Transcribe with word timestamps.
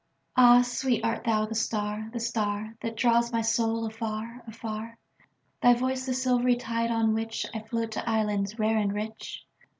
Ah, 0.35 0.63
sweet, 0.63 1.05
art 1.05 1.25
thou 1.25 1.45
the 1.45 1.53
star, 1.53 2.09
the 2.11 2.17
starThat 2.17 2.95
draws 2.95 3.31
my 3.31 3.41
soul 3.41 3.85
afar, 3.85 4.41
afar? 4.47 4.97
Thy 5.61 5.75
voice 5.75 6.07
the 6.07 6.13
silvery 6.15 6.55
tide 6.55 6.89
on 6.89 7.13
whichI 7.13 7.67
float 7.69 7.91
to 7.91 8.09
islands 8.09 8.57
rare 8.57 8.79
and 8.79 8.91
rich? 8.91 9.45